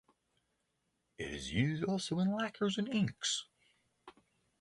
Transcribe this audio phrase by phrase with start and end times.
[1.19, 3.45] It is used also in lacquers and inks.